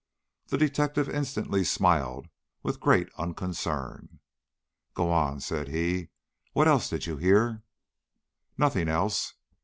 The 0.47 0.57
detective 0.57 1.07
instantly 1.07 1.63
smiled 1.63 2.27
with 2.63 2.79
great 2.79 3.07
unconcern. 3.19 4.19
"Go 4.95 5.11
on," 5.11 5.39
said 5.39 5.67
he, 5.67 6.09
"what 6.53 6.67
else 6.67 6.89
did 6.89 7.05
you 7.05 7.17
hear?" 7.17 7.61
"Nothing 8.57 8.87
else. 8.87 9.35